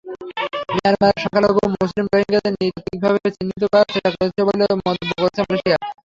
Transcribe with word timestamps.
মিয়ানমারের 0.69 1.21
সংখ্যালঘু 1.23 1.61
মুসলিম 1.73 2.05
রোহিঙ্গাদের 2.07 2.53
নৃতাত্ত্বিকভাবে 2.53 3.17
নিশ্চিহ্ন 3.25 3.63
করার 3.63 3.87
চেষ্টা 3.93 4.09
চলছে 4.17 4.41
বলে 4.47 4.63
মন্তব্য 4.79 5.11
করেছে 5.21 5.41
মালয়েশিয়া। 5.41 5.77